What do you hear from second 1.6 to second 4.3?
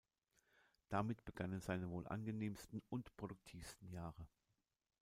seine wohl angenehmsten und produktivsten Jahre.